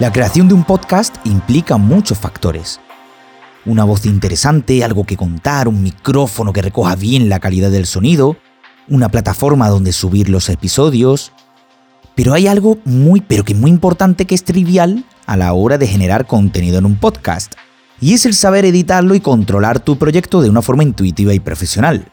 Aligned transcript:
La 0.00 0.10
creación 0.10 0.48
de 0.48 0.54
un 0.54 0.64
podcast 0.64 1.14
implica 1.26 1.76
muchos 1.76 2.18
factores. 2.18 2.80
Una 3.66 3.84
voz 3.84 4.06
interesante, 4.06 4.82
algo 4.82 5.04
que 5.04 5.18
contar, 5.18 5.68
un 5.68 5.82
micrófono 5.82 6.54
que 6.54 6.62
recoja 6.62 6.96
bien 6.96 7.28
la 7.28 7.38
calidad 7.38 7.70
del 7.70 7.84
sonido, 7.84 8.38
una 8.88 9.10
plataforma 9.10 9.68
donde 9.68 9.92
subir 9.92 10.30
los 10.30 10.48
episodios. 10.48 11.32
Pero 12.14 12.32
hay 12.32 12.46
algo 12.46 12.78
muy, 12.86 13.20
pero 13.20 13.44
que 13.44 13.54
muy 13.54 13.70
importante 13.70 14.24
que 14.24 14.34
es 14.34 14.42
trivial 14.42 15.04
a 15.26 15.36
la 15.36 15.52
hora 15.52 15.76
de 15.76 15.86
generar 15.86 16.26
contenido 16.26 16.78
en 16.78 16.86
un 16.86 16.96
podcast, 16.96 17.52
y 18.00 18.14
es 18.14 18.24
el 18.24 18.32
saber 18.32 18.64
editarlo 18.64 19.14
y 19.14 19.20
controlar 19.20 19.80
tu 19.80 19.98
proyecto 19.98 20.40
de 20.40 20.48
una 20.48 20.62
forma 20.62 20.82
intuitiva 20.82 21.34
y 21.34 21.40
profesional. 21.40 22.06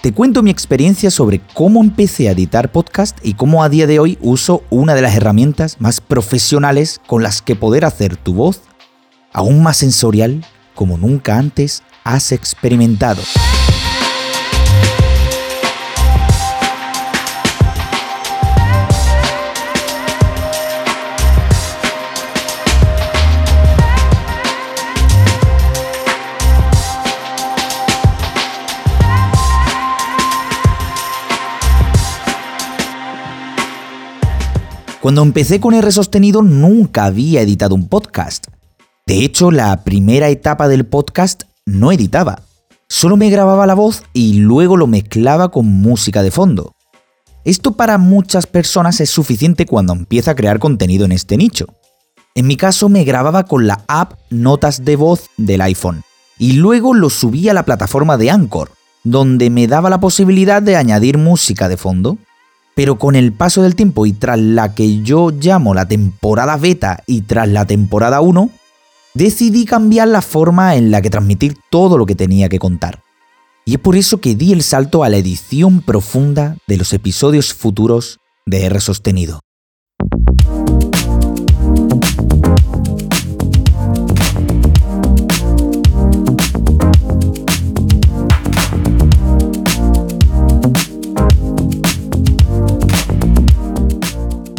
Te 0.00 0.14
cuento 0.14 0.42
mi 0.42 0.50
experiencia 0.50 1.10
sobre 1.10 1.42
cómo 1.52 1.82
empecé 1.82 2.28
a 2.28 2.32
editar 2.32 2.72
podcast 2.72 3.18
y 3.22 3.34
cómo 3.34 3.62
a 3.62 3.68
día 3.68 3.86
de 3.86 3.98
hoy 3.98 4.16
uso 4.22 4.62
una 4.70 4.94
de 4.94 5.02
las 5.02 5.14
herramientas 5.14 5.76
más 5.78 6.00
profesionales 6.00 7.02
con 7.06 7.22
las 7.22 7.42
que 7.42 7.54
poder 7.54 7.84
hacer 7.84 8.16
tu 8.16 8.32
voz 8.32 8.62
aún 9.34 9.62
más 9.62 9.76
sensorial 9.76 10.42
como 10.74 10.96
nunca 10.96 11.36
antes 11.36 11.82
has 12.02 12.32
experimentado. 12.32 13.20
Cuando 35.00 35.22
empecé 35.22 35.60
con 35.60 35.72
R 35.72 35.90
sostenido 35.92 36.42
nunca 36.42 37.06
había 37.06 37.40
editado 37.40 37.74
un 37.74 37.88
podcast. 37.88 38.48
De 39.06 39.24
hecho, 39.24 39.50
la 39.50 39.82
primera 39.82 40.28
etapa 40.28 40.68
del 40.68 40.84
podcast 40.84 41.44
no 41.64 41.90
editaba. 41.90 42.42
Solo 42.86 43.16
me 43.16 43.30
grababa 43.30 43.66
la 43.66 43.72
voz 43.72 44.02
y 44.12 44.34
luego 44.34 44.76
lo 44.76 44.86
mezclaba 44.86 45.50
con 45.50 45.66
música 45.66 46.22
de 46.22 46.30
fondo. 46.30 46.74
Esto 47.46 47.72
para 47.72 47.96
muchas 47.96 48.46
personas 48.46 49.00
es 49.00 49.08
suficiente 49.08 49.64
cuando 49.64 49.94
empieza 49.94 50.32
a 50.32 50.34
crear 50.34 50.58
contenido 50.58 51.06
en 51.06 51.12
este 51.12 51.38
nicho. 51.38 51.64
En 52.34 52.46
mi 52.46 52.58
caso 52.58 52.90
me 52.90 53.04
grababa 53.04 53.44
con 53.44 53.66
la 53.66 53.82
app 53.88 54.18
Notas 54.28 54.84
de 54.84 54.96
voz 54.96 55.30
del 55.38 55.62
iPhone 55.62 56.02
y 56.38 56.52
luego 56.52 56.92
lo 56.92 57.08
subía 57.08 57.52
a 57.52 57.54
la 57.54 57.64
plataforma 57.64 58.18
de 58.18 58.30
Anchor, 58.30 58.72
donde 59.02 59.48
me 59.48 59.66
daba 59.66 59.88
la 59.88 59.98
posibilidad 59.98 60.60
de 60.60 60.76
añadir 60.76 61.16
música 61.16 61.70
de 61.70 61.78
fondo. 61.78 62.18
Pero 62.74 62.98
con 62.98 63.16
el 63.16 63.32
paso 63.32 63.62
del 63.62 63.74
tiempo 63.74 64.06
y 64.06 64.12
tras 64.12 64.38
la 64.38 64.74
que 64.74 65.02
yo 65.02 65.30
llamo 65.30 65.74
la 65.74 65.86
temporada 65.86 66.56
beta 66.56 67.02
y 67.06 67.22
tras 67.22 67.48
la 67.48 67.66
temporada 67.66 68.20
1, 68.20 68.50
decidí 69.14 69.64
cambiar 69.64 70.08
la 70.08 70.22
forma 70.22 70.76
en 70.76 70.90
la 70.90 71.02
que 71.02 71.10
transmitir 71.10 71.56
todo 71.70 71.98
lo 71.98 72.06
que 72.06 72.14
tenía 72.14 72.48
que 72.48 72.58
contar. 72.58 73.02
Y 73.64 73.74
es 73.74 73.80
por 73.80 73.96
eso 73.96 74.20
que 74.20 74.34
di 74.34 74.52
el 74.52 74.62
salto 74.62 75.04
a 75.04 75.08
la 75.08 75.18
edición 75.18 75.82
profunda 75.82 76.56
de 76.66 76.76
los 76.76 76.92
episodios 76.92 77.52
futuros 77.52 78.18
de 78.46 78.64
R 78.64 78.80
sostenido. 78.80 79.40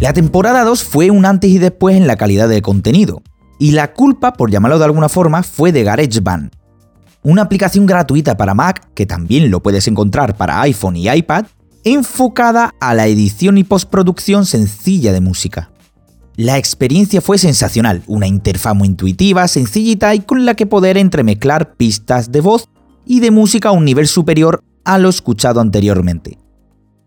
La 0.02 0.13
temporada 0.13 0.63
2 0.63 0.83
fue 0.83 1.11
un 1.11 1.27
antes 1.27 1.52
y 1.52 1.59
después 1.59 1.95
en 1.95 2.07
la 2.07 2.16
calidad 2.16 2.49
del 2.49 2.63
contenido, 2.63 3.21
y 3.59 3.73
la 3.73 3.94
culpa, 3.94 4.33
por 4.33 4.49
llamarlo 4.49 4.80
de 4.80 4.85
alguna 4.85 5.09
forma, 5.09 5.44
fue 5.44 5.72
de 5.72 5.84
GarageBand, 5.84 6.51
una 7.22 7.44
aplicación 7.44 7.85
gratuita 7.85 8.35
para 8.35 8.56
Mac, 8.56 8.89
que 8.95 9.06
también 9.06 9.51
lo 9.51 9.62
puedes 9.62 9.88
encontrar 9.88 10.35
para 10.35 10.59
iPhone 10.62 10.95
y 10.95 11.07
iPad, 11.07 11.45
enfocada 11.84 12.73
a 12.79 12.95
la 12.95 13.06
edición 13.06 13.59
y 13.59 13.63
postproducción 13.63 14.47
sencilla 14.47 15.13
de 15.13 15.22
música. 15.22 15.69
La 16.35 16.57
experiencia 16.57 17.22
fue 17.22 17.38
sensacional, 17.38 18.01
una 18.07 18.25
interfaz 18.25 18.73
muy 18.73 18.88
intuitiva, 18.88 19.47
sencillita 19.47 20.16
y 20.16 20.22
con 20.22 20.45
la 20.45 20.56
que 20.56 20.66
poder 20.66 20.97
entremezclar 20.97 21.75
pistas 21.75 22.31
de 22.31 22.41
voz 22.41 22.69
y 23.06 23.19
de 23.19 23.29
música 23.29 23.69
a 23.69 23.73
un 23.73 23.85
nivel 23.85 24.07
superior 24.07 24.63
a 24.83 24.97
lo 24.97 25.09
escuchado 25.09 25.62
anteriormente. 25.62 26.41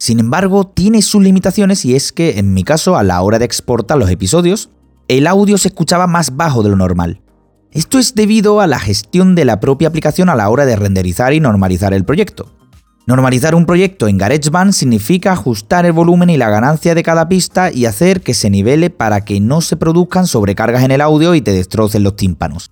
Sin 0.04 0.20
embargo, 0.20 0.66
tiene 0.66 1.00
sus 1.00 1.22
limitaciones 1.22 1.82
y 1.86 1.94
es 1.94 2.12
que, 2.12 2.38
en 2.38 2.52
mi 2.52 2.62
caso, 2.62 2.98
a 2.98 3.02
la 3.02 3.22
hora 3.22 3.38
de 3.38 3.46
exportar 3.46 3.96
los 3.96 4.10
episodios, 4.10 4.68
el 5.08 5.26
audio 5.26 5.56
se 5.56 5.68
escuchaba 5.68 6.06
más 6.06 6.36
bajo 6.36 6.62
de 6.62 6.68
lo 6.68 6.76
normal. 6.76 7.22
Esto 7.72 7.98
es 7.98 8.14
debido 8.14 8.60
a 8.60 8.66
la 8.66 8.78
gestión 8.78 9.34
de 9.34 9.46
la 9.46 9.60
propia 9.60 9.88
aplicación 9.88 10.28
a 10.28 10.34
la 10.34 10.50
hora 10.50 10.66
de 10.66 10.76
renderizar 10.76 11.32
y 11.32 11.40
normalizar 11.40 11.94
el 11.94 12.04
proyecto. 12.04 12.52
Normalizar 13.06 13.54
un 13.54 13.64
proyecto 13.64 14.06
en 14.06 14.18
GarageBand 14.18 14.74
significa 14.74 15.32
ajustar 15.32 15.86
el 15.86 15.92
volumen 15.92 16.28
y 16.28 16.36
la 16.36 16.50
ganancia 16.50 16.94
de 16.94 17.02
cada 17.02 17.26
pista 17.26 17.72
y 17.72 17.86
hacer 17.86 18.20
que 18.20 18.34
se 18.34 18.50
nivele 18.50 18.90
para 18.90 19.24
que 19.24 19.40
no 19.40 19.62
se 19.62 19.78
produzcan 19.78 20.26
sobrecargas 20.26 20.82
en 20.82 20.90
el 20.90 21.00
audio 21.00 21.34
y 21.34 21.40
te 21.40 21.52
destrocen 21.52 22.02
los 22.02 22.14
tímpanos. 22.14 22.70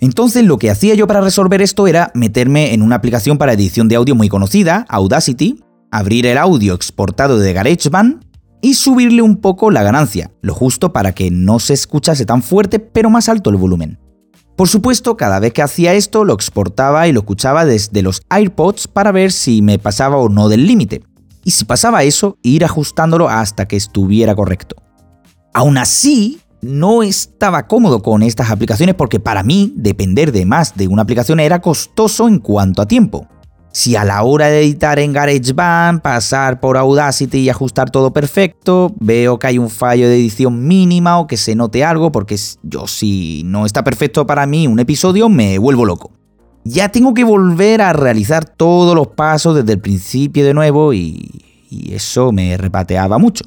Entonces 0.00 0.42
lo 0.42 0.56
que 0.56 0.70
hacía 0.70 0.94
yo 0.94 1.06
para 1.06 1.20
resolver 1.20 1.60
esto 1.60 1.86
era 1.86 2.10
meterme 2.14 2.72
en 2.72 2.80
una 2.80 2.96
aplicación 2.96 3.36
para 3.36 3.52
edición 3.52 3.88
de 3.88 3.96
audio 3.96 4.14
muy 4.14 4.30
conocida, 4.30 4.86
Audacity, 4.88 5.60
abrir 5.96 6.26
el 6.26 6.36
audio 6.36 6.74
exportado 6.74 7.38
de 7.38 7.54
GarageBand 7.54 8.22
y 8.60 8.74
subirle 8.74 9.22
un 9.22 9.36
poco 9.36 9.70
la 9.70 9.82
ganancia, 9.82 10.30
lo 10.42 10.52
justo 10.52 10.92
para 10.92 11.12
que 11.12 11.30
no 11.30 11.58
se 11.58 11.72
escuchase 11.72 12.26
tan 12.26 12.42
fuerte 12.42 12.78
pero 12.78 13.08
más 13.08 13.30
alto 13.30 13.48
el 13.48 13.56
volumen. 13.56 13.98
Por 14.56 14.68
supuesto, 14.68 15.16
cada 15.16 15.40
vez 15.40 15.54
que 15.54 15.62
hacía 15.62 15.94
esto 15.94 16.24
lo 16.24 16.34
exportaba 16.34 17.08
y 17.08 17.12
lo 17.12 17.20
escuchaba 17.20 17.64
desde 17.64 18.02
los 18.02 18.20
AirPods 18.28 18.88
para 18.88 19.10
ver 19.10 19.32
si 19.32 19.62
me 19.62 19.78
pasaba 19.78 20.18
o 20.18 20.28
no 20.28 20.50
del 20.50 20.66
límite. 20.66 21.02
Y 21.44 21.52
si 21.52 21.64
pasaba 21.64 22.02
eso, 22.02 22.36
ir 22.42 22.64
ajustándolo 22.64 23.28
hasta 23.28 23.66
que 23.66 23.76
estuviera 23.76 24.34
correcto. 24.34 24.76
Aún 25.54 25.78
así, 25.78 26.40
no 26.60 27.02
estaba 27.02 27.66
cómodo 27.66 28.02
con 28.02 28.22
estas 28.22 28.50
aplicaciones 28.50 28.94
porque 28.96 29.20
para 29.20 29.42
mí 29.42 29.72
depender 29.76 30.32
de 30.32 30.44
más 30.44 30.74
de 30.76 30.88
una 30.88 31.02
aplicación 31.02 31.40
era 31.40 31.60
costoso 31.60 32.28
en 32.28 32.38
cuanto 32.38 32.82
a 32.82 32.88
tiempo 32.88 33.28
si 33.76 33.94
a 33.94 34.04
la 34.04 34.22
hora 34.22 34.46
de 34.46 34.62
editar 34.62 34.98
en 34.98 35.12
GarageBand, 35.12 36.00
pasar 36.00 36.60
por 36.60 36.78
Audacity 36.78 37.40
y 37.40 37.50
ajustar 37.50 37.90
todo 37.90 38.10
perfecto, 38.10 38.94
veo 38.98 39.38
que 39.38 39.48
hay 39.48 39.58
un 39.58 39.68
fallo 39.68 40.08
de 40.08 40.14
edición 40.14 40.66
mínima 40.66 41.18
o 41.18 41.26
que 41.26 41.36
se 41.36 41.54
note 41.54 41.84
algo, 41.84 42.10
porque 42.10 42.38
yo 42.62 42.86
si 42.86 43.42
no 43.44 43.66
está 43.66 43.84
perfecto 43.84 44.26
para 44.26 44.46
mí 44.46 44.66
un 44.66 44.78
episodio 44.78 45.28
me 45.28 45.58
vuelvo 45.58 45.84
loco. 45.84 46.10
Ya 46.64 46.88
tengo 46.88 47.12
que 47.12 47.22
volver 47.22 47.82
a 47.82 47.92
realizar 47.92 48.46
todos 48.46 48.94
los 48.94 49.08
pasos 49.08 49.54
desde 49.54 49.74
el 49.74 49.80
principio 49.80 50.46
de 50.46 50.54
nuevo 50.54 50.94
y, 50.94 51.28
y 51.68 51.92
eso 51.92 52.32
me 52.32 52.56
repateaba 52.56 53.18
mucho. 53.18 53.44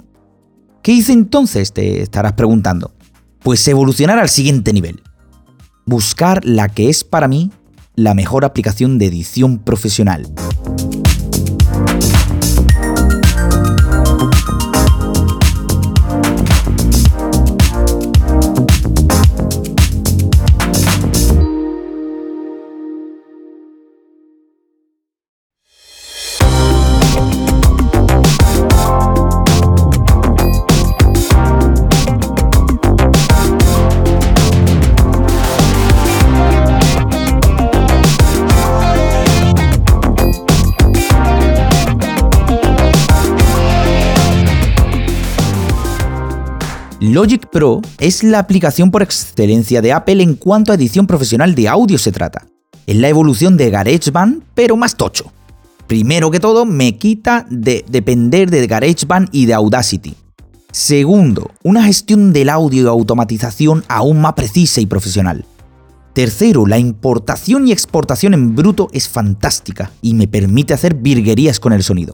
¿Qué 0.84 0.92
hice 0.92 1.12
entonces? 1.12 1.74
Te 1.74 2.04
estarás 2.04 2.34
preguntando. 2.34 2.92
Pues 3.42 3.68
evolucionar 3.68 4.20
al 4.20 4.30
siguiente 4.30 4.74
nivel. 4.74 5.02
Buscar 5.88 6.46
la 6.46 6.70
que 6.70 6.88
es 6.88 7.04
para 7.04 7.28
mí 7.28 7.50
la 8.00 8.14
mejor 8.14 8.46
aplicación 8.46 8.98
de 8.98 9.08
edición 9.08 9.60
profesional. 9.60 10.26
Logic 47.14 47.48
Pro 47.48 47.82
es 47.98 48.24
la 48.24 48.38
aplicación 48.38 48.92
por 48.92 49.02
excelencia 49.02 49.82
de 49.82 49.94
Apple 49.94 50.22
en 50.22 50.36
cuanto 50.36 50.72
a 50.72 50.76
edición 50.76 51.08
profesional 51.08 51.56
de 51.56 51.68
audio 51.68 51.98
se 51.98 52.12
trata. 52.12 52.46
Es 52.86 52.96
la 52.98 53.10
evolución 53.10 53.58
de 53.58 53.72
GarageBand, 53.72 54.44
pero 54.54 54.78
más 54.78 54.96
tocho. 54.96 55.32
Primero 55.88 56.30
que 56.30 56.40
todo, 56.40 56.66
me 56.66 56.98
quita 56.98 57.48
de 57.50 57.84
depender 57.90 58.52
de 58.52 58.68
GarageBand 58.68 59.30
y 59.32 59.48
de 59.48 59.56
Audacity. 59.56 60.14
Segundo, 60.72 61.50
una 61.64 61.84
gestión 61.84 62.32
del 62.32 62.48
audio 62.48 62.84
y 62.84 62.88
automatización 62.88 63.84
aún 63.88 64.22
más 64.22 64.34
precisa 64.34 64.80
y 64.80 64.86
profesional. 64.86 65.46
Tercero, 66.14 66.68
la 66.68 66.78
importación 66.78 67.68
y 67.68 67.72
exportación 67.72 68.36
en 68.36 68.56
bruto 68.56 68.88
es 68.94 69.10
fantástica 69.10 69.92
y 70.04 70.14
me 70.14 70.28
permite 70.28 70.76
hacer 70.76 70.94
virguerías 70.94 71.60
con 71.60 71.74
el 71.74 71.82
sonido. 71.82 72.14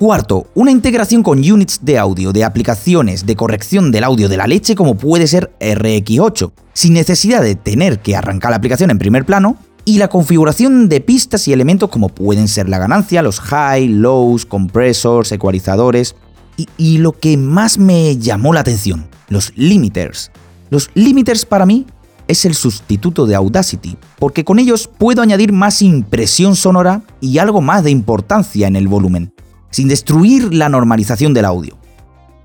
Cuarto, 0.00 0.46
una 0.54 0.70
integración 0.70 1.22
con 1.22 1.40
units 1.40 1.80
de 1.82 1.98
audio 1.98 2.32
de 2.32 2.42
aplicaciones 2.42 3.26
de 3.26 3.36
corrección 3.36 3.92
del 3.92 4.04
audio 4.04 4.30
de 4.30 4.38
la 4.38 4.46
leche 4.46 4.74
como 4.74 4.94
puede 4.94 5.26
ser 5.26 5.52
RX8, 5.60 6.52
sin 6.72 6.94
necesidad 6.94 7.42
de 7.42 7.54
tener 7.54 8.00
que 8.00 8.16
arrancar 8.16 8.50
la 8.50 8.56
aplicación 8.56 8.90
en 8.90 8.98
primer 8.98 9.26
plano, 9.26 9.58
y 9.84 9.98
la 9.98 10.08
configuración 10.08 10.88
de 10.88 11.02
pistas 11.02 11.46
y 11.48 11.52
elementos 11.52 11.90
como 11.90 12.08
pueden 12.08 12.48
ser 12.48 12.66
la 12.70 12.78
ganancia, 12.78 13.20
los 13.20 13.40
high, 13.40 13.88
lows, 13.88 14.46
compresors, 14.46 15.32
ecualizadores, 15.32 16.16
y, 16.56 16.66
y 16.78 16.96
lo 16.96 17.12
que 17.12 17.36
más 17.36 17.76
me 17.76 18.16
llamó 18.16 18.54
la 18.54 18.60
atención, 18.60 19.06
los 19.28 19.52
limiters. 19.54 20.30
Los 20.70 20.88
limiters 20.94 21.44
para 21.44 21.66
mí 21.66 21.84
es 22.26 22.46
el 22.46 22.54
sustituto 22.54 23.26
de 23.26 23.34
Audacity, 23.34 23.98
porque 24.18 24.46
con 24.46 24.60
ellos 24.60 24.88
puedo 24.96 25.20
añadir 25.20 25.52
más 25.52 25.82
impresión 25.82 26.56
sonora 26.56 27.02
y 27.20 27.36
algo 27.36 27.60
más 27.60 27.84
de 27.84 27.90
importancia 27.90 28.66
en 28.66 28.76
el 28.76 28.88
volumen 28.88 29.30
sin 29.70 29.88
destruir 29.88 30.52
la 30.52 30.68
normalización 30.68 31.34
del 31.34 31.44
audio. 31.44 31.76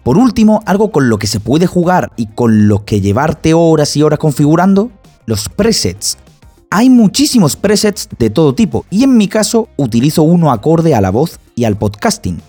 Por 0.04 0.18
último, 0.18 0.62
algo 0.66 0.92
con 0.92 1.10
lo 1.10 1.18
que 1.18 1.28
se 1.28 1.40
puede 1.40 1.66
jugar 1.66 2.12
y 2.16 2.28
con 2.28 2.68
lo 2.68 2.86
que 2.86 3.02
llevarte 3.02 3.54
horas 3.54 3.98
y 3.98 4.04
horas 4.04 4.20
configurando, 4.20 4.92
los 5.26 5.50
presets. 5.50 6.18
Hay 6.70 6.90
muchísimos 6.90 7.56
presets 7.56 8.08
de 8.20 8.30
todo 8.30 8.54
tipo 8.54 8.86
y 8.90 9.04
en 9.04 9.18
mi 9.18 9.28
caso 9.28 9.70
utilizo 9.78 10.24
uno 10.24 10.52
acorde 10.52 10.94
a 10.94 11.02
la 11.02 11.10
voz 11.10 11.40
y 11.56 11.64
al 11.64 11.78
podcasting. 11.78 12.40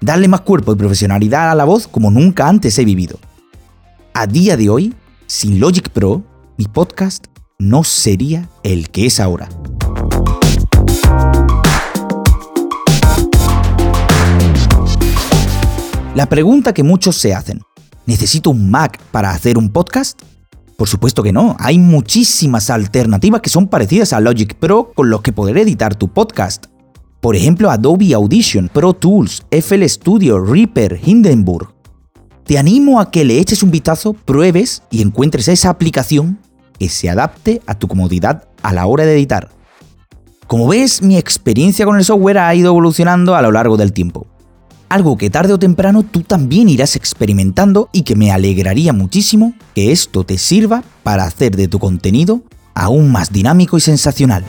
Darle 0.00 0.28
más 0.28 0.40
cuerpo 0.40 0.72
y 0.72 0.76
profesionalidad 0.76 1.50
a 1.50 1.54
la 1.54 1.64
voz 1.64 1.86
como 1.86 2.10
nunca 2.10 2.48
antes 2.48 2.78
he 2.78 2.84
vivido. 2.84 3.18
A 4.14 4.26
día 4.26 4.56
de 4.56 4.68
hoy, 4.68 4.94
sin 5.26 5.60
Logic 5.60 5.88
Pro, 5.90 6.24
mi 6.56 6.64
podcast 6.64 7.26
no 7.58 7.84
sería 7.84 8.48
el 8.62 8.90
que 8.90 9.06
es 9.06 9.20
ahora. 9.20 9.48
La 16.16 16.30
pregunta 16.30 16.72
que 16.72 16.82
muchos 16.82 17.16
se 17.16 17.34
hacen, 17.34 17.60
¿necesito 18.06 18.48
un 18.48 18.70
Mac 18.70 18.98
para 19.10 19.32
hacer 19.32 19.58
un 19.58 19.68
podcast? 19.68 20.18
Por 20.78 20.88
supuesto 20.88 21.22
que 21.22 21.30
no, 21.30 21.54
hay 21.58 21.78
muchísimas 21.78 22.70
alternativas 22.70 23.42
que 23.42 23.50
son 23.50 23.68
parecidas 23.68 24.14
a 24.14 24.20
Logic 24.20 24.54
Pro 24.54 24.92
con 24.94 25.10
los 25.10 25.20
que 25.20 25.34
poder 25.34 25.58
editar 25.58 25.94
tu 25.94 26.08
podcast. 26.08 26.68
Por 27.20 27.36
ejemplo, 27.36 27.70
Adobe 27.70 28.14
Audition, 28.14 28.70
Pro 28.72 28.94
Tools, 28.94 29.42
FL 29.50 29.86
Studio, 29.86 30.42
Reaper, 30.42 30.98
Hindenburg. 31.04 31.74
Te 32.46 32.56
animo 32.56 32.98
a 32.98 33.10
que 33.10 33.26
le 33.26 33.38
eches 33.38 33.62
un 33.62 33.70
vistazo, 33.70 34.14
pruebes 34.14 34.84
y 34.90 35.02
encuentres 35.02 35.48
esa 35.48 35.68
aplicación 35.68 36.38
que 36.78 36.88
se 36.88 37.10
adapte 37.10 37.60
a 37.66 37.74
tu 37.74 37.88
comodidad 37.88 38.48
a 38.62 38.72
la 38.72 38.86
hora 38.86 39.04
de 39.04 39.12
editar. 39.12 39.50
Como 40.46 40.66
ves, 40.66 41.02
mi 41.02 41.18
experiencia 41.18 41.84
con 41.84 41.98
el 41.98 42.04
software 42.06 42.38
ha 42.38 42.54
ido 42.54 42.68
evolucionando 42.68 43.34
a 43.34 43.42
lo 43.42 43.52
largo 43.52 43.76
del 43.76 43.92
tiempo 43.92 44.26
algo 44.88 45.16
que 45.16 45.30
tarde 45.30 45.52
o 45.52 45.58
temprano 45.58 46.02
tú 46.02 46.22
también 46.22 46.68
irás 46.68 46.96
experimentando 46.96 47.88
y 47.92 48.02
que 48.02 48.16
me 48.16 48.30
alegraría 48.30 48.92
muchísimo 48.92 49.54
que 49.74 49.92
esto 49.92 50.24
te 50.24 50.38
sirva 50.38 50.84
para 51.02 51.24
hacer 51.24 51.56
de 51.56 51.68
tu 51.68 51.78
contenido 51.78 52.42
aún 52.74 53.10
más 53.10 53.32
dinámico 53.32 53.78
y 53.78 53.80
sensacional. 53.80 54.44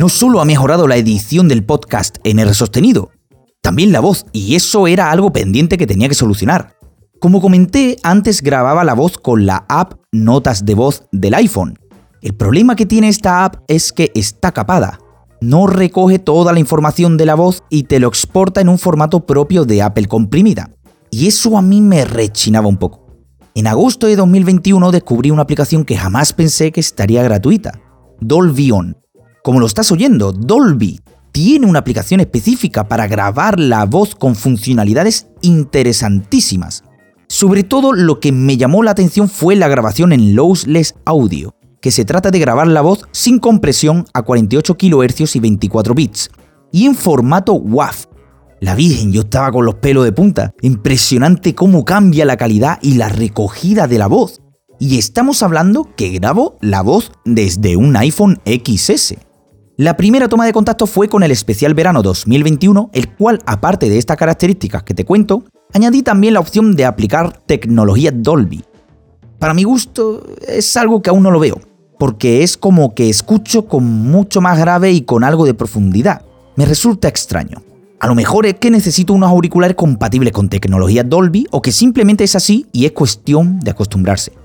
No 0.00 0.08
solo 0.08 0.40
ha 0.40 0.46
mejorado 0.46 0.88
la 0.88 0.96
edición 0.96 1.46
del 1.46 1.62
podcast 1.62 2.16
en 2.24 2.38
R 2.38 2.54
sostenido, 2.54 3.10
también 3.60 3.92
la 3.92 4.00
voz, 4.00 4.24
y 4.32 4.54
eso 4.54 4.86
era 4.86 5.10
algo 5.10 5.30
pendiente 5.30 5.76
que 5.76 5.86
tenía 5.86 6.08
que 6.08 6.14
solucionar. 6.14 6.74
Como 7.20 7.42
comenté, 7.42 7.98
antes 8.02 8.40
grababa 8.40 8.82
la 8.82 8.94
voz 8.94 9.18
con 9.18 9.44
la 9.44 9.66
app 9.68 10.00
Notas 10.10 10.64
de 10.64 10.74
voz 10.74 11.04
del 11.12 11.34
iPhone. 11.34 11.78
El 12.22 12.34
problema 12.34 12.76
que 12.76 12.86
tiene 12.86 13.08
esta 13.08 13.44
app 13.44 13.56
es 13.68 13.92
que 13.92 14.10
está 14.14 14.52
capada. 14.52 15.00
No 15.42 15.66
recoge 15.66 16.18
toda 16.18 16.54
la 16.54 16.60
información 16.60 17.18
de 17.18 17.26
la 17.26 17.34
voz 17.34 17.62
y 17.68 17.82
te 17.82 18.00
lo 18.00 18.08
exporta 18.08 18.62
en 18.62 18.70
un 18.70 18.78
formato 18.78 19.26
propio 19.26 19.66
de 19.66 19.82
Apple 19.82 20.06
comprimida. 20.06 20.70
Y 21.10 21.26
eso 21.26 21.58
a 21.58 21.62
mí 21.62 21.82
me 21.82 22.06
rechinaba 22.06 22.68
un 22.68 22.78
poco. 22.78 23.06
En 23.54 23.66
agosto 23.66 24.06
de 24.06 24.16
2021 24.16 24.92
descubrí 24.92 25.30
una 25.30 25.42
aplicación 25.42 25.84
que 25.84 25.98
jamás 25.98 26.32
pensé 26.32 26.72
que 26.72 26.80
estaría 26.80 27.22
gratuita, 27.22 27.78
Dolby 28.20 28.70
On, 28.70 28.96
como 29.42 29.60
lo 29.60 29.66
estás 29.66 29.90
oyendo, 29.90 30.32
Dolby 30.32 31.00
tiene 31.32 31.66
una 31.66 31.78
aplicación 31.78 32.20
específica 32.20 32.88
para 32.88 33.06
grabar 33.06 33.58
la 33.58 33.84
voz 33.84 34.14
con 34.14 34.34
funcionalidades 34.34 35.28
interesantísimas. 35.42 36.84
Sobre 37.28 37.62
todo 37.62 37.92
lo 37.92 38.20
que 38.20 38.32
me 38.32 38.56
llamó 38.56 38.82
la 38.82 38.90
atención 38.90 39.28
fue 39.28 39.54
la 39.56 39.68
grabación 39.68 40.12
en 40.12 40.34
lossless 40.34 40.94
audio, 41.04 41.54
que 41.80 41.92
se 41.92 42.04
trata 42.04 42.30
de 42.30 42.40
grabar 42.40 42.66
la 42.66 42.80
voz 42.80 43.06
sin 43.12 43.38
compresión 43.38 44.04
a 44.12 44.22
48 44.22 44.76
kHz 44.76 45.36
y 45.36 45.40
24 45.40 45.94
bits, 45.94 46.30
y 46.72 46.86
en 46.86 46.94
formato 46.94 47.54
WAV. 47.54 47.94
La 48.60 48.74
Virgen, 48.74 49.10
yo 49.12 49.22
estaba 49.22 49.50
con 49.52 49.64
los 49.64 49.76
pelos 49.76 50.04
de 50.04 50.12
punta. 50.12 50.52
Impresionante 50.60 51.54
cómo 51.54 51.86
cambia 51.86 52.26
la 52.26 52.36
calidad 52.36 52.78
y 52.82 52.94
la 52.94 53.08
recogida 53.08 53.86
de 53.86 53.96
la 53.96 54.06
voz. 54.06 54.42
Y 54.78 54.98
estamos 54.98 55.42
hablando 55.42 55.88
que 55.96 56.10
grabo 56.10 56.58
la 56.60 56.82
voz 56.82 57.12
desde 57.24 57.76
un 57.76 57.96
iPhone 57.96 58.38
XS. 58.44 59.14
La 59.80 59.96
primera 59.96 60.28
toma 60.28 60.44
de 60.44 60.52
contacto 60.52 60.86
fue 60.86 61.08
con 61.08 61.22
el 61.22 61.30
especial 61.30 61.72
verano 61.72 62.02
2021, 62.02 62.90
el 62.92 63.14
cual, 63.14 63.38
aparte 63.46 63.88
de 63.88 63.96
estas 63.96 64.18
características 64.18 64.82
que 64.82 64.92
te 64.92 65.06
cuento, 65.06 65.44
añadí 65.72 66.02
también 66.02 66.34
la 66.34 66.40
opción 66.40 66.76
de 66.76 66.84
aplicar 66.84 67.40
tecnología 67.46 68.10
Dolby. 68.12 68.62
Para 69.38 69.54
mi 69.54 69.62
gusto, 69.62 70.22
es 70.46 70.76
algo 70.76 71.00
que 71.00 71.08
aún 71.08 71.22
no 71.22 71.30
lo 71.30 71.40
veo, 71.40 71.62
porque 71.98 72.42
es 72.42 72.58
como 72.58 72.94
que 72.94 73.08
escucho 73.08 73.68
con 73.68 73.84
mucho 73.84 74.42
más 74.42 74.58
grave 74.58 74.92
y 74.92 75.00
con 75.00 75.24
algo 75.24 75.46
de 75.46 75.54
profundidad. 75.54 76.26
Me 76.56 76.66
resulta 76.66 77.08
extraño. 77.08 77.62
A 78.00 78.06
lo 78.06 78.14
mejor 78.14 78.44
es 78.44 78.56
que 78.56 78.70
necesito 78.70 79.14
unos 79.14 79.30
auriculares 79.30 79.78
compatibles 79.78 80.34
con 80.34 80.50
tecnología 80.50 81.04
Dolby 81.04 81.46
o 81.52 81.62
que 81.62 81.72
simplemente 81.72 82.24
es 82.24 82.36
así 82.36 82.66
y 82.70 82.84
es 82.84 82.92
cuestión 82.92 83.60
de 83.60 83.70
acostumbrarse. 83.70 84.39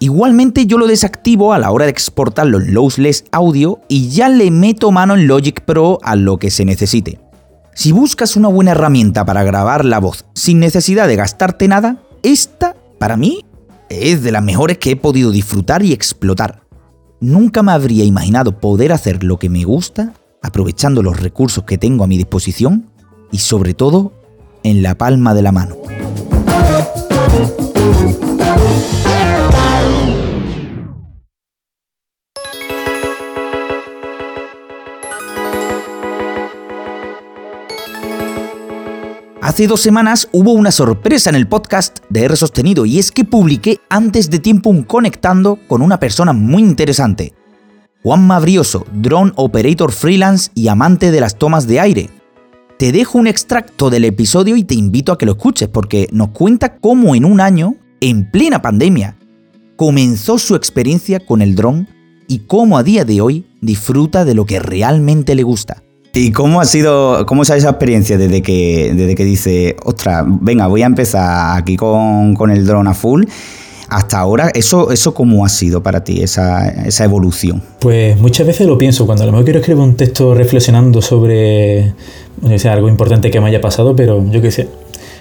Igualmente 0.00 0.66
yo 0.66 0.78
lo 0.78 0.86
desactivo 0.86 1.52
a 1.52 1.58
la 1.58 1.72
hora 1.72 1.86
de 1.86 1.90
exportarlo 1.90 2.60
en 2.60 2.72
lossless 2.72 3.24
audio 3.32 3.80
y 3.88 4.10
ya 4.10 4.28
le 4.28 4.52
meto 4.52 4.92
mano 4.92 5.14
en 5.14 5.26
Logic 5.26 5.60
Pro 5.62 5.98
a 6.04 6.14
lo 6.14 6.38
que 6.38 6.52
se 6.52 6.64
necesite. 6.64 7.18
Si 7.74 7.90
buscas 7.90 8.36
una 8.36 8.46
buena 8.46 8.70
herramienta 8.70 9.24
para 9.24 9.42
grabar 9.42 9.84
la 9.84 9.98
voz 9.98 10.24
sin 10.34 10.60
necesidad 10.60 11.08
de 11.08 11.16
gastarte 11.16 11.66
nada, 11.66 12.00
esta, 12.22 12.76
para 13.00 13.16
mí, 13.16 13.44
es 13.88 14.22
de 14.22 14.30
las 14.30 14.44
mejores 14.44 14.78
que 14.78 14.92
he 14.92 14.96
podido 14.96 15.32
disfrutar 15.32 15.82
y 15.82 15.92
explotar. 15.92 16.62
Nunca 17.18 17.64
me 17.64 17.72
habría 17.72 18.04
imaginado 18.04 18.60
poder 18.60 18.92
hacer 18.92 19.24
lo 19.24 19.40
que 19.40 19.48
me 19.48 19.64
gusta 19.64 20.14
aprovechando 20.42 21.02
los 21.02 21.18
recursos 21.18 21.64
que 21.64 21.76
tengo 21.76 22.04
a 22.04 22.06
mi 22.06 22.16
disposición 22.16 22.88
y 23.32 23.38
sobre 23.38 23.74
todo 23.74 24.12
en 24.62 24.84
la 24.84 24.96
palma 24.96 25.34
de 25.34 25.42
la 25.42 25.50
mano. 25.50 25.76
Hace 39.48 39.66
dos 39.66 39.80
semanas 39.80 40.28
hubo 40.30 40.52
una 40.52 40.70
sorpresa 40.70 41.30
en 41.30 41.36
el 41.36 41.48
podcast 41.48 42.00
de 42.10 42.24
R 42.24 42.36
Sostenido 42.36 42.84
y 42.84 42.98
es 42.98 43.10
que 43.10 43.24
publiqué 43.24 43.80
antes 43.88 44.28
de 44.28 44.40
tiempo 44.40 44.68
un 44.68 44.82
conectando 44.82 45.58
con 45.66 45.80
una 45.80 45.98
persona 45.98 46.34
muy 46.34 46.62
interesante. 46.62 47.32
Juan 48.02 48.26
Mabrioso, 48.26 48.84
drone 48.92 49.32
operator 49.36 49.90
freelance 49.90 50.50
y 50.54 50.68
amante 50.68 51.10
de 51.10 51.22
las 51.22 51.38
tomas 51.38 51.66
de 51.66 51.80
aire. 51.80 52.10
Te 52.78 52.92
dejo 52.92 53.16
un 53.16 53.26
extracto 53.26 53.88
del 53.88 54.04
episodio 54.04 54.54
y 54.54 54.64
te 54.64 54.74
invito 54.74 55.12
a 55.12 55.16
que 55.16 55.24
lo 55.24 55.32
escuches 55.32 55.70
porque 55.70 56.10
nos 56.12 56.28
cuenta 56.28 56.76
cómo 56.76 57.14
en 57.14 57.24
un 57.24 57.40
año, 57.40 57.74
en 58.02 58.30
plena 58.30 58.60
pandemia, 58.60 59.16
comenzó 59.76 60.36
su 60.36 60.56
experiencia 60.56 61.24
con 61.24 61.40
el 61.40 61.54
dron 61.54 61.88
y 62.26 62.40
cómo 62.40 62.76
a 62.76 62.82
día 62.82 63.06
de 63.06 63.22
hoy 63.22 63.46
disfruta 63.62 64.26
de 64.26 64.34
lo 64.34 64.44
que 64.44 64.60
realmente 64.60 65.34
le 65.34 65.42
gusta. 65.42 65.84
¿Y 66.14 66.32
cómo 66.32 66.60
ha 66.60 66.64
sido, 66.64 67.24
cómo 67.26 67.42
es 67.42 67.50
esa 67.50 67.70
experiencia 67.70 68.18
desde 68.18 68.42
que, 68.42 68.92
desde 68.94 69.14
que 69.14 69.24
dice, 69.24 69.76
ostras, 69.84 70.24
venga, 70.26 70.66
voy 70.66 70.82
a 70.82 70.86
empezar 70.86 71.56
aquí 71.56 71.76
con, 71.76 72.50
el 72.50 72.66
drone 72.66 72.90
a 72.90 72.94
full? 72.94 73.24
Hasta 73.88 74.18
ahora, 74.18 74.50
¿eso, 74.54 74.90
eso 74.90 75.14
cómo 75.14 75.46
ha 75.46 75.48
sido 75.48 75.82
para 75.82 76.04
ti, 76.04 76.22
esa, 76.22 76.74
evolución? 77.04 77.62
Pues 77.78 78.20
muchas 78.20 78.46
veces 78.46 78.66
lo 78.66 78.76
pienso, 78.76 79.06
cuando 79.06 79.22
a 79.22 79.26
lo 79.26 79.32
mejor 79.32 79.44
quiero 79.44 79.60
escribir 79.60 79.82
un 79.82 79.96
texto 79.96 80.34
reflexionando 80.34 81.00
sobre 81.00 81.94
algo 82.70 82.88
importante 82.88 83.30
que 83.30 83.40
me 83.40 83.46
haya 83.48 83.60
pasado, 83.60 83.96
pero 83.96 84.24
yo 84.30 84.42
qué 84.42 84.50
sé, 84.50 84.68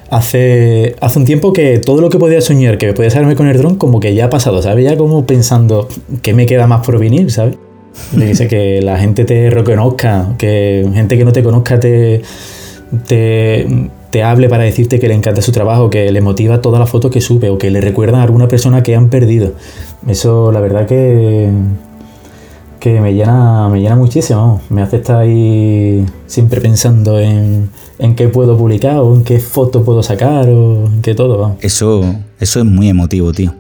hace, 0.10 0.96
hace 1.00 1.20
un 1.20 1.26
tiempo 1.26 1.54
que 1.54 1.80
todo 1.80 2.02
lo 2.02 2.10
que 2.10 2.18
podía 2.18 2.42
soñar 2.42 2.78
que 2.78 2.94
podía 2.94 3.10
salirme 3.10 3.36
con 3.36 3.48
el 3.48 3.58
dron, 3.58 3.76
como 3.76 4.00
que 4.00 4.14
ya 4.14 4.26
ha 4.26 4.30
pasado, 4.30 4.62
¿sabes? 4.62 4.84
Ya 4.84 4.98
como 4.98 5.26
pensando, 5.26 5.88
¿qué 6.22 6.34
me 6.34 6.46
queda 6.46 6.68
más 6.68 6.86
por 6.86 7.00
venir, 7.00 7.32
¿sabes? 7.32 7.56
Dice 8.12 8.48
que 8.48 8.82
la 8.82 8.98
gente 8.98 9.26
te 9.26 9.50
reconozca, 9.50 10.30
que 10.38 10.90
gente 10.94 11.18
que 11.18 11.26
no 11.26 11.32
te 11.32 11.44
conozca 11.44 11.80
te, 11.80 12.22
te, 13.06 13.90
te, 14.12 14.24
hable 14.24 14.48
para 14.48 14.64
decirte 14.64 15.00
que 15.00 15.08
le 15.08 15.14
encanta 15.14 15.42
su 15.42 15.52
trabajo, 15.52 15.90
que 15.90 16.12
le 16.12 16.22
motiva 16.22 16.62
todas 16.62 16.80
las 16.80 16.90
fotos 16.90 17.12
que 17.12 17.20
sube 17.20 17.50
o 17.50 17.58
que 17.58 17.70
le 17.70 17.82
recuerdan 17.82 18.22
a 18.22 18.24
alguna 18.24 18.48
persona 18.48 18.82
que 18.82 18.96
han 18.96 19.10
perdido. 19.10 19.54
Eso, 20.08 20.52
la 20.54 20.62
verdad 20.62 20.88
que, 20.88 21.50
que 22.80 23.02
me 23.02 23.14
llena, 23.14 23.68
me 23.70 23.82
llena 23.82 23.96
muchísimo. 23.98 24.62
Me 24.70 24.82
hace 24.82 24.98
estar 24.98 25.18
ahí 25.18 26.06
siempre 26.28 26.62
pensando 26.62 27.20
en, 27.20 27.70
en 28.00 28.16
qué 28.16 28.30
puedo 28.30 28.58
publicar 28.58 28.98
o 28.98 29.14
en 29.16 29.24
qué 29.24 29.40
foto 29.40 29.84
puedo 29.84 30.02
sacar 30.02 30.50
o 30.50 30.86
en 30.86 31.02
qué 31.02 31.14
todo. 31.14 31.58
Eso, 31.60 32.04
eso 32.40 32.60
es 32.60 32.66
muy 32.66 32.88
emotivo, 32.88 33.34
tío. 33.34 33.54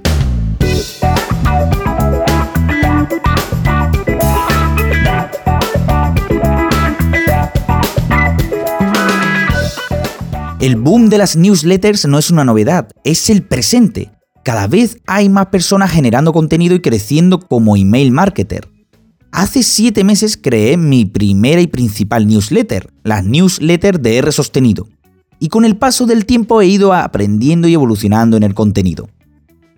El 10.67 10.75
boom 10.75 11.07
de 11.07 11.17
las 11.17 11.37
newsletters 11.37 12.05
no 12.09 12.19
es 12.19 12.29
una 12.29 12.43
novedad, 12.43 12.89
es 13.05 13.29
el 13.29 13.41
presente. 13.41 14.11
Cada 14.43 14.67
vez 14.67 14.97
hay 15.07 15.29
más 15.29 15.45
personas 15.45 15.91
generando 15.91 16.33
contenido 16.33 16.75
y 16.75 16.81
creciendo 16.81 17.39
como 17.39 17.77
email 17.77 18.11
marketer. 18.11 18.67
Hace 19.31 19.63
7 19.63 20.03
meses 20.03 20.35
creé 20.35 20.75
mi 20.75 21.05
primera 21.05 21.61
y 21.61 21.67
principal 21.67 22.27
newsletter, 22.27 22.91
las 23.05 23.23
newsletters 23.23 24.01
de 24.01 24.17
R 24.17 24.29
sostenido. 24.33 24.89
Y 25.39 25.47
con 25.47 25.63
el 25.63 25.77
paso 25.77 26.05
del 26.05 26.25
tiempo 26.25 26.61
he 26.61 26.67
ido 26.67 26.93
aprendiendo 26.93 27.69
y 27.69 27.73
evolucionando 27.73 28.35
en 28.35 28.43
el 28.43 28.53
contenido. 28.53 29.07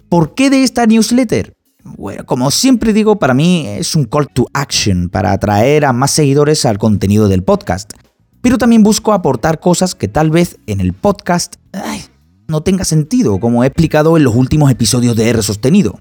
¿Por 0.10 0.34
qué 0.34 0.50
de 0.50 0.64
esta 0.64 0.88
newsletter? 0.88 1.54
Bueno, 1.84 2.26
como 2.26 2.50
siempre 2.50 2.94
digo, 2.94 3.20
para 3.20 3.36
mí 3.36 3.68
es 3.68 3.94
un 3.96 4.06
call 4.06 4.28
to 4.34 4.48
action 4.54 5.10
para 5.10 5.34
atraer 5.34 5.86
a 5.86 5.94
más 5.94 6.10
seguidores 6.10 6.66
al 6.66 6.80
contenido 6.80 7.28
del 7.28 7.44
podcast 7.44 7.94
pero 8.42 8.58
también 8.58 8.84
busco 8.84 9.14
aportar 9.14 9.60
cosas 9.60 9.96
que 9.96 10.08
tal 10.08 10.30
vez 10.30 10.58
en 10.68 10.82
el 10.82 10.94
podcast 10.94 11.56
no 12.48 12.62
tenga 12.62 12.84
sentido, 12.84 13.40
como 13.40 13.64
he 13.64 13.68
explicado 13.68 14.18
en 14.18 14.24
los 14.24 14.36
últimos 14.36 14.72
episodios 14.72 15.16
de 15.16 15.30
R 15.30 15.44
sostenido. 15.44 16.00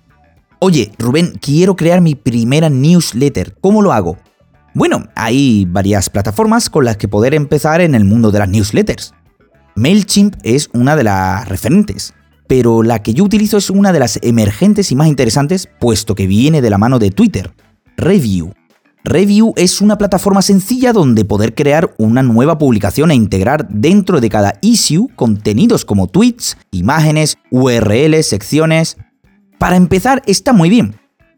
Oye, 0.60 0.92
Rubén, 0.98 1.38
quiero 1.40 1.76
crear 1.76 2.00
mi 2.00 2.14
primera 2.14 2.68
newsletter. 2.68 3.56
¿Cómo 3.60 3.82
lo 3.82 3.92
hago? 3.92 4.16
Bueno, 4.74 5.08
hay 5.14 5.66
varias 5.66 6.10
plataformas 6.10 6.70
con 6.70 6.84
las 6.84 6.96
que 6.96 7.08
poder 7.08 7.34
empezar 7.34 7.80
en 7.80 7.94
el 7.94 8.04
mundo 8.04 8.30
de 8.30 8.38
las 8.40 8.48
newsletters. 8.48 9.14
MailChimp 9.76 10.36
es 10.42 10.70
una 10.72 10.96
de 10.96 11.04
las 11.04 11.48
referentes, 11.48 12.12
pero 12.48 12.82
la 12.82 13.02
que 13.02 13.14
yo 13.14 13.24
utilizo 13.24 13.56
es 13.56 13.70
una 13.70 13.92
de 13.92 14.00
las 14.00 14.18
emergentes 14.22 14.90
y 14.90 14.96
más 14.96 15.06
interesantes, 15.08 15.68
puesto 15.78 16.14
que 16.14 16.26
viene 16.26 16.60
de 16.60 16.70
la 16.70 16.78
mano 16.78 16.98
de 16.98 17.10
Twitter, 17.10 17.52
Review. 17.96 18.52
Review 19.08 19.54
es 19.56 19.80
una 19.80 19.96
plataforma 19.96 20.42
sencilla 20.42 20.92
donde 20.92 21.24
poder 21.24 21.54
crear 21.54 21.94
una 21.96 22.22
nueva 22.22 22.58
publicación 22.58 23.10
e 23.10 23.14
integrar 23.14 23.66
dentro 23.70 24.20
de 24.20 24.28
cada 24.28 24.58
issue 24.60 25.08
contenidos 25.16 25.86
como 25.86 26.08
tweets, 26.08 26.58
imágenes, 26.72 27.38
URLs, 27.50 28.26
secciones. 28.26 28.98
Para 29.58 29.76
empezar 29.76 30.22
está 30.26 30.52
muy 30.52 30.68
bien. 30.68 30.96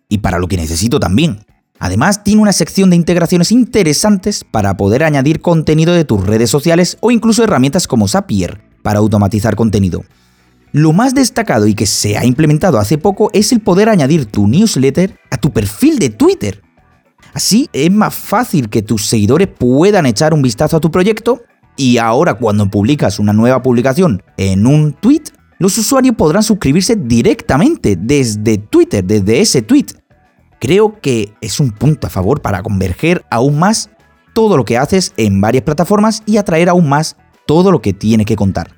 Y 0.08 0.18
para 0.18 0.40
lo 0.40 0.48
que 0.48 0.56
necesito 0.56 0.98
también. 0.98 1.44
Además 1.78 2.24
tiene 2.24 2.42
una 2.42 2.52
sección 2.52 2.90
de 2.90 2.96
integraciones 2.96 3.52
interesantes 3.52 4.42
para 4.42 4.76
poder 4.76 5.04
añadir 5.04 5.40
contenido 5.40 5.94
de 5.94 6.04
tus 6.04 6.26
redes 6.26 6.50
sociales 6.50 6.98
o 7.00 7.12
incluso 7.12 7.44
herramientas 7.44 7.86
como 7.86 8.08
Zapier 8.08 8.60
para 8.82 8.98
automatizar 8.98 9.54
contenido. 9.54 10.02
Lo 10.72 10.92
más 10.92 11.14
destacado 11.14 11.68
y 11.68 11.74
que 11.74 11.86
se 11.86 12.18
ha 12.18 12.24
implementado 12.24 12.80
hace 12.80 12.98
poco 12.98 13.30
es 13.32 13.52
el 13.52 13.60
poder 13.60 13.88
añadir 13.88 14.26
tu 14.26 14.48
newsletter 14.48 15.16
a 15.30 15.36
tu 15.36 15.52
perfil 15.52 16.00
de 16.00 16.10
Twitter 16.10 16.62
Así 17.32 17.68
es 17.72 17.90
más 17.90 18.14
fácil 18.14 18.68
que 18.68 18.82
tus 18.82 19.06
seguidores 19.06 19.48
puedan 19.48 20.06
echar 20.06 20.34
un 20.34 20.42
vistazo 20.42 20.76
a 20.76 20.80
tu 20.80 20.90
proyecto 20.90 21.42
y 21.76 21.98
ahora 21.98 22.34
cuando 22.34 22.68
publicas 22.68 23.18
una 23.18 23.32
nueva 23.32 23.62
publicación 23.62 24.22
en 24.36 24.66
un 24.66 24.92
tweet, 24.92 25.22
los 25.58 25.76
usuarios 25.78 26.16
podrán 26.16 26.42
suscribirse 26.42 26.96
directamente 26.96 27.96
desde 27.96 28.58
Twitter, 28.58 29.04
desde 29.04 29.40
ese 29.40 29.62
tweet. 29.62 29.86
Creo 30.58 31.00
que 31.00 31.34
es 31.40 31.60
un 31.60 31.70
punto 31.70 32.06
a 32.06 32.10
favor 32.10 32.42
para 32.42 32.62
converger 32.62 33.24
aún 33.30 33.58
más 33.58 33.90
todo 34.34 34.56
lo 34.56 34.64
que 34.64 34.78
haces 34.78 35.12
en 35.16 35.40
varias 35.40 35.64
plataformas 35.64 36.22
y 36.26 36.36
atraer 36.36 36.68
aún 36.68 36.88
más 36.88 37.16
todo 37.46 37.70
lo 37.72 37.80
que 37.80 37.92
tienes 37.92 38.26
que 38.26 38.36
contar. 38.36 38.70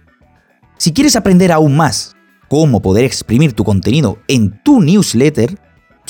Si 0.76 0.92
quieres 0.92 1.16
aprender 1.16 1.52
aún 1.52 1.76
más 1.76 2.14
cómo 2.48 2.82
poder 2.82 3.04
exprimir 3.04 3.52
tu 3.52 3.64
contenido 3.64 4.18
en 4.28 4.60
tu 4.62 4.80
newsletter, 4.80 5.58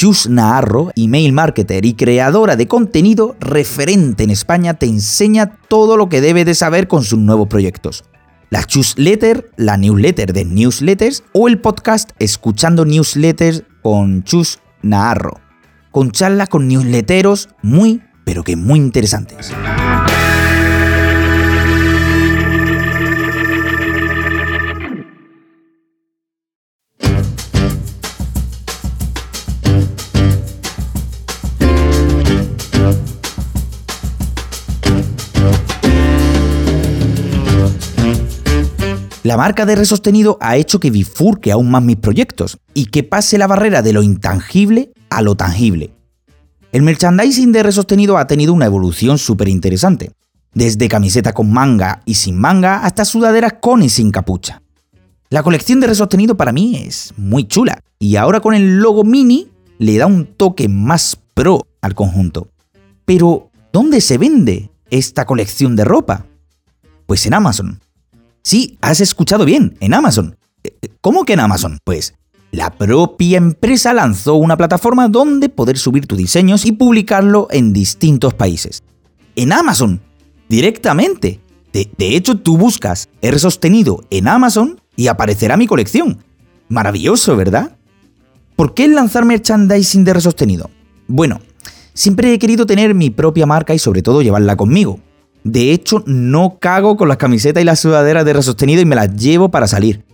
Chus 0.02 0.28
Naharro, 0.28 0.90
email 0.96 1.32
marketer 1.32 1.86
y 1.86 1.94
creadora 1.94 2.56
de 2.56 2.66
contenido 2.66 3.36
referente 3.38 4.24
en 4.24 4.30
España, 4.30 4.74
te 4.74 4.86
enseña 4.86 5.60
todo 5.68 5.96
lo 5.96 6.08
que 6.08 6.20
debe 6.20 6.44
de 6.44 6.56
saber 6.56 6.88
con 6.88 7.04
sus 7.04 7.20
nuevos 7.20 7.46
proyectos. 7.46 8.02
La 8.50 8.64
Chusletter, 8.64 9.52
la 9.54 9.76
newsletter 9.76 10.32
de 10.32 10.44
newsletters 10.44 11.22
o 11.32 11.46
el 11.46 11.60
podcast 11.60 12.10
Escuchando 12.18 12.84
Newsletters 12.84 13.62
con 13.80 14.24
Chus 14.24 14.58
Naharro, 14.82 15.40
con 15.92 16.10
charlas 16.10 16.48
con 16.48 16.66
newsletteros 16.66 17.48
muy, 17.62 18.02
pero 18.24 18.42
que 18.42 18.56
muy 18.56 18.80
interesantes. 18.80 19.52
La 39.32 39.38
marca 39.38 39.64
de 39.64 39.76
resostenido 39.76 40.36
ha 40.42 40.58
hecho 40.58 40.78
que 40.78 40.90
bifurque 40.90 41.52
aún 41.52 41.70
más 41.70 41.82
mis 41.82 41.96
proyectos 41.96 42.58
y 42.74 42.84
que 42.84 43.02
pase 43.02 43.38
la 43.38 43.46
barrera 43.46 43.80
de 43.80 43.94
lo 43.94 44.02
intangible 44.02 44.92
a 45.08 45.22
lo 45.22 45.36
tangible. 45.36 45.94
El 46.70 46.82
merchandising 46.82 47.50
de 47.50 47.62
resostenido 47.62 48.18
ha 48.18 48.26
tenido 48.26 48.52
una 48.52 48.66
evolución 48.66 49.16
súper 49.16 49.48
interesante, 49.48 50.12
desde 50.52 50.86
camiseta 50.86 51.32
con 51.32 51.50
manga 51.50 52.02
y 52.04 52.16
sin 52.16 52.38
manga 52.38 52.84
hasta 52.84 53.06
sudaderas 53.06 53.54
con 53.62 53.80
y 53.82 53.88
sin 53.88 54.10
capucha. 54.10 54.60
La 55.30 55.42
colección 55.42 55.80
de 55.80 55.86
resostenido 55.86 56.36
para 56.36 56.52
mí 56.52 56.76
es 56.76 57.14
muy 57.16 57.44
chula 57.44 57.80
y 57.98 58.16
ahora 58.16 58.40
con 58.40 58.52
el 58.52 58.80
logo 58.80 59.02
mini 59.02 59.48
le 59.78 59.96
da 59.96 60.04
un 60.04 60.26
toque 60.26 60.68
más 60.68 61.18
pro 61.32 61.68
al 61.80 61.94
conjunto. 61.94 62.48
Pero, 63.06 63.50
¿dónde 63.72 64.02
se 64.02 64.18
vende 64.18 64.70
esta 64.90 65.24
colección 65.24 65.74
de 65.74 65.86
ropa? 65.86 66.26
Pues 67.06 67.24
en 67.24 67.32
Amazon. 67.32 67.80
Sí, 68.42 68.76
has 68.80 69.00
escuchado 69.00 69.44
bien, 69.44 69.76
en 69.80 69.94
Amazon. 69.94 70.36
Eh, 70.64 70.76
eh, 70.82 70.88
¿Cómo 71.00 71.24
que 71.24 71.34
en 71.34 71.40
Amazon? 71.40 71.78
Pues 71.84 72.14
la 72.50 72.70
propia 72.70 73.38
empresa 73.38 73.94
lanzó 73.94 74.34
una 74.34 74.56
plataforma 74.56 75.08
donde 75.08 75.48
poder 75.48 75.78
subir 75.78 76.06
tus 76.06 76.18
diseños 76.18 76.66
y 76.66 76.72
publicarlo 76.72 77.48
en 77.50 77.72
distintos 77.72 78.34
países. 78.34 78.82
En 79.36 79.52
Amazon, 79.52 80.00
directamente. 80.48 81.40
De, 81.72 81.88
hecho, 81.98 82.36
tú 82.36 82.58
buscas 82.58 83.08
R 83.22 83.38
sostenido 83.38 84.04
en 84.10 84.28
Amazon 84.28 84.78
y 84.94 85.06
aparecerá 85.06 85.56
mi 85.56 85.66
colección. 85.66 86.18
Maravilloso, 86.68 87.34
¿verdad? 87.34 87.76
¿Por 88.56 88.74
qué 88.74 88.86
lanzar 88.88 89.24
merchandising 89.24 90.04
de 90.04 90.10
R 90.10 90.20
sostenido? 90.20 90.68
Bueno, 91.08 91.40
siempre 91.94 92.34
he 92.34 92.38
querido 92.38 92.66
tener 92.66 92.94
mi 92.94 93.08
propia 93.08 93.46
marca 93.46 93.72
y 93.72 93.78
sobre 93.78 94.02
todo 94.02 94.20
llevarla 94.20 94.56
conmigo. 94.56 95.00
De 95.44 95.72
hecho, 95.72 96.02
no 96.06 96.58
cago 96.60 96.96
con 96.96 97.08
las 97.08 97.16
camisetas 97.16 97.62
y 97.62 97.66
las 97.66 97.80
sudaderas 97.80 98.24
de 98.24 98.32
resostenido 98.32 98.80
y 98.80 98.84
me 98.84 98.96
las 98.96 99.14
llevo 99.16 99.50
para 99.50 99.66
salir. 99.66 100.04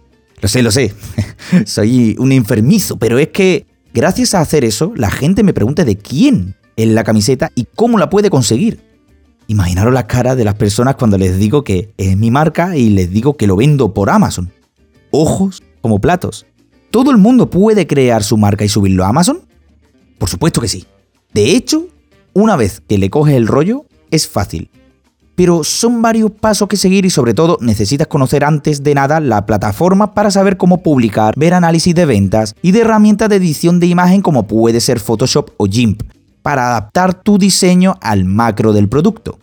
Lo 0.40 0.48
sé, 0.48 0.62
lo 0.62 0.70
sé. 0.70 0.94
Soy 1.66 2.16
un 2.18 2.32
enfermizo, 2.32 2.98
pero 2.98 3.18
es 3.18 3.28
que 3.28 3.66
gracias 3.92 4.34
a 4.34 4.40
hacer 4.40 4.64
eso, 4.64 4.92
la 4.96 5.10
gente 5.10 5.42
me 5.42 5.52
pregunta 5.52 5.84
de 5.84 5.96
quién 5.96 6.54
es 6.76 6.88
la 6.88 7.04
camiseta 7.04 7.50
y 7.54 7.66
cómo 7.74 7.98
la 7.98 8.08
puede 8.08 8.30
conseguir. 8.30 8.80
Imaginaros 9.48 9.92
las 9.92 10.04
caras 10.04 10.36
de 10.36 10.44
las 10.44 10.54
personas 10.54 10.96
cuando 10.96 11.18
les 11.18 11.38
digo 11.38 11.64
que 11.64 11.92
es 11.96 12.16
mi 12.16 12.30
marca 12.30 12.76
y 12.76 12.90
les 12.90 13.10
digo 13.10 13.36
que 13.36 13.46
lo 13.46 13.56
vendo 13.56 13.92
por 13.92 14.10
Amazon. 14.10 14.50
Ojos 15.10 15.62
como 15.80 16.00
platos. 16.00 16.46
¿Todo 16.90 17.10
el 17.10 17.18
mundo 17.18 17.50
puede 17.50 17.86
crear 17.86 18.22
su 18.22 18.36
marca 18.36 18.64
y 18.64 18.68
subirlo 18.68 19.04
a 19.04 19.08
Amazon? 19.08 19.40
Por 20.18 20.28
supuesto 20.28 20.60
que 20.60 20.68
sí. 20.68 20.86
De 21.32 21.56
hecho, 21.56 21.86
una 22.32 22.56
vez 22.56 22.82
que 22.86 22.98
le 22.98 23.10
coges 23.10 23.36
el 23.36 23.46
rollo, 23.46 23.84
es 24.10 24.28
fácil 24.28 24.70
pero 25.38 25.62
son 25.62 26.02
varios 26.02 26.32
pasos 26.32 26.66
que 26.66 26.76
seguir 26.76 27.06
y 27.06 27.10
sobre 27.10 27.32
todo 27.32 27.58
necesitas 27.60 28.08
conocer 28.08 28.42
antes 28.42 28.82
de 28.82 28.92
nada 28.92 29.20
la 29.20 29.46
plataforma 29.46 30.12
para 30.12 30.32
saber 30.32 30.56
cómo 30.56 30.82
publicar, 30.82 31.32
ver 31.36 31.54
análisis 31.54 31.94
de 31.94 32.06
ventas 32.06 32.56
y 32.60 32.72
de 32.72 32.80
herramientas 32.80 33.28
de 33.28 33.36
edición 33.36 33.78
de 33.78 33.86
imagen 33.86 34.20
como 34.20 34.48
puede 34.48 34.80
ser 34.80 34.98
Photoshop 34.98 35.50
o 35.56 35.66
GIMP, 35.66 36.02
para 36.42 36.66
adaptar 36.66 37.22
tu 37.22 37.38
diseño 37.38 37.94
al 38.00 38.24
macro 38.24 38.72
del 38.72 38.88
producto. 38.88 39.38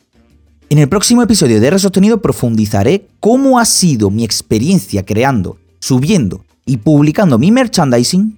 En 0.70 0.80
el 0.80 0.90
próximo 0.90 1.24
episodio 1.24 1.62
de 1.62 1.68
R 1.68 1.78
profundizaré 2.22 3.08
cómo 3.22 3.58
ha 3.58 3.64
sido 3.64 4.10
mi 4.10 4.26
experiencia 4.26 5.06
creando, 5.06 5.56
subiendo 5.80 6.44
y 6.66 6.76
publicando 6.76 7.40
mi 7.40 7.54
merchandising 7.54 8.38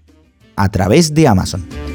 a 0.56 0.70
través 0.70 1.12
de 1.12 1.28
Amazon. 1.28 1.87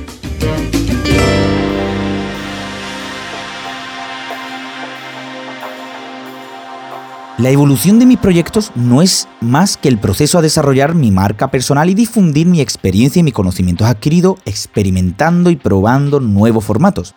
La 7.39 7.49
evolución 7.49 7.99
de 7.99 8.05
mis 8.05 8.19
proyectos 8.19 8.73
no 8.75 9.01
es 9.01 9.27
más 9.41 9.79
que 9.79 9.89
el 9.89 9.99
proceso 9.99 10.37
a 10.37 10.43
desarrollar 10.43 10.95
mi 10.95 11.11
marca 11.11 11.51
personal 11.51 11.89
y 11.89 11.95
difundir 11.95 12.47
mi 12.47 12.61
experiencia 12.61 13.21
y 13.21 13.23
mis 13.23 13.33
conocimientos 13.33 13.87
adquiridos 13.87 14.37
experimentando 14.45 15.49
y 15.49 15.57
probando 15.57 16.21
nuevos 16.21 16.63
formatos. 16.63 17.15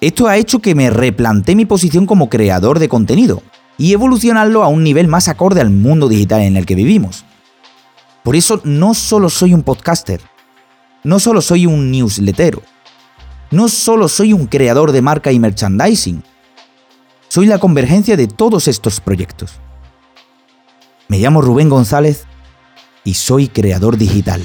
Esto 0.00 0.28
ha 0.28 0.36
hecho 0.36 0.60
que 0.60 0.76
me 0.76 0.90
replantee 0.90 1.56
mi 1.56 1.64
posición 1.64 2.06
como 2.06 2.30
creador 2.30 2.78
de 2.78 2.88
contenido 2.88 3.42
y 3.76 3.92
evolucionarlo 3.92 4.62
a 4.62 4.68
un 4.68 4.84
nivel 4.84 5.08
más 5.08 5.26
acorde 5.26 5.60
al 5.60 5.70
mundo 5.70 6.08
digital 6.08 6.42
en 6.42 6.56
el 6.56 6.64
que 6.64 6.76
vivimos. 6.76 7.24
Por 8.22 8.36
eso 8.36 8.60
no 8.62 8.94
solo 8.94 9.28
soy 9.28 9.54
un 9.54 9.64
podcaster, 9.64 10.20
no 11.02 11.18
solo 11.18 11.42
soy 11.42 11.66
un 11.66 11.90
newslettero, 11.90 12.62
no 13.50 13.68
solo 13.68 14.08
soy 14.08 14.32
un 14.32 14.46
creador 14.46 14.92
de 14.92 15.02
marca 15.02 15.32
y 15.32 15.40
merchandising, 15.40 16.22
soy 17.28 17.46
la 17.46 17.58
convergencia 17.58 18.16
de 18.16 18.26
todos 18.26 18.68
estos 18.68 19.00
proyectos. 19.00 19.52
Me 21.08 21.18
llamo 21.18 21.42
Rubén 21.42 21.68
González 21.68 22.24
y 23.04 23.14
soy 23.14 23.48
creador 23.48 23.96
digital. 23.96 24.42